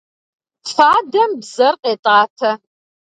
[0.71, 2.51] Фадэм бзэр къетӏатэ.